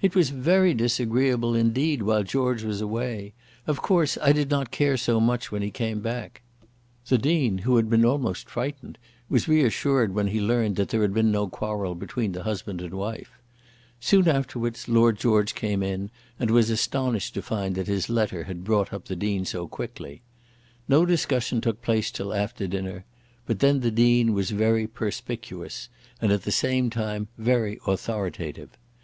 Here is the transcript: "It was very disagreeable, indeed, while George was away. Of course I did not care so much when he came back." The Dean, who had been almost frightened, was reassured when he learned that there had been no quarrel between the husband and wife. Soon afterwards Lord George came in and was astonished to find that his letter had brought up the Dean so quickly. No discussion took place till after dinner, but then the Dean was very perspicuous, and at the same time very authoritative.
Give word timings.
"It 0.00 0.16
was 0.16 0.30
very 0.30 0.74
disagreeable, 0.74 1.54
indeed, 1.54 2.02
while 2.02 2.24
George 2.24 2.64
was 2.64 2.80
away. 2.80 3.32
Of 3.64 3.80
course 3.80 4.18
I 4.20 4.32
did 4.32 4.50
not 4.50 4.72
care 4.72 4.96
so 4.96 5.20
much 5.20 5.52
when 5.52 5.62
he 5.62 5.70
came 5.70 6.00
back." 6.00 6.42
The 7.06 7.16
Dean, 7.16 7.58
who 7.58 7.76
had 7.76 7.88
been 7.88 8.04
almost 8.04 8.50
frightened, 8.50 8.98
was 9.28 9.46
reassured 9.46 10.16
when 10.16 10.26
he 10.26 10.40
learned 10.40 10.74
that 10.74 10.88
there 10.88 11.02
had 11.02 11.14
been 11.14 11.30
no 11.30 11.46
quarrel 11.46 11.94
between 11.94 12.32
the 12.32 12.42
husband 12.42 12.80
and 12.82 12.92
wife. 12.92 13.30
Soon 14.00 14.26
afterwards 14.26 14.88
Lord 14.88 15.16
George 15.16 15.54
came 15.54 15.80
in 15.80 16.10
and 16.40 16.50
was 16.50 16.68
astonished 16.68 17.32
to 17.34 17.40
find 17.40 17.76
that 17.76 17.86
his 17.86 18.10
letter 18.10 18.42
had 18.42 18.64
brought 18.64 18.92
up 18.92 19.04
the 19.04 19.14
Dean 19.14 19.44
so 19.44 19.68
quickly. 19.68 20.22
No 20.88 21.06
discussion 21.06 21.60
took 21.60 21.80
place 21.82 22.10
till 22.10 22.34
after 22.34 22.66
dinner, 22.66 23.04
but 23.46 23.60
then 23.60 23.78
the 23.78 23.92
Dean 23.92 24.32
was 24.34 24.50
very 24.50 24.88
perspicuous, 24.88 25.88
and 26.20 26.32
at 26.32 26.42
the 26.42 26.50
same 26.50 26.90
time 26.90 27.28
very 27.38 27.78
authoritative. 27.86 28.70